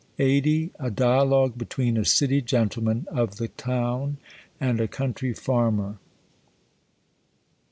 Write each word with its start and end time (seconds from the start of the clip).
289 0.17 0.71
A 0.79 0.89
DlALOffUfi 0.89 1.57
BETWEEN 1.59 1.95
A 1.95 1.99
ClTY 2.01 2.43
GeNTLEMAN 2.43 3.05
OF 3.09 3.35
THE 3.37 3.49
Tox, 3.49 4.13
AND 4.59 4.81
A 4.81 4.87
Country 4.87 5.31
Farmer. 5.35 5.99